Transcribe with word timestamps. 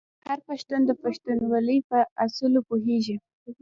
هر 0.27 0.39
پښتون 0.47 0.81
د 0.85 0.91
پښتونولۍ 1.03 1.79
په 1.89 1.99
اصولو 2.23 2.59
پوهیږي. 2.67 3.15